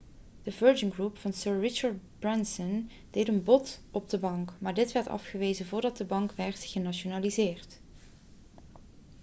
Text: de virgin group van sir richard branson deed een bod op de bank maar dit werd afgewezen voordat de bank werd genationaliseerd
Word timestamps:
de 0.43 0.51
virgin 0.59 0.89
group 0.93 1.17
van 1.25 1.33
sir 1.39 1.57
richard 1.65 1.95
branson 2.23 2.73
deed 3.11 3.27
een 3.27 3.43
bod 3.43 3.79
op 3.91 4.09
de 4.09 4.17
bank 4.17 4.53
maar 4.59 4.73
dit 4.73 4.91
werd 4.91 5.07
afgewezen 5.07 5.65
voordat 5.65 5.97
de 5.97 6.05
bank 6.05 6.31
werd 6.31 6.59
genationaliseerd 6.63 7.79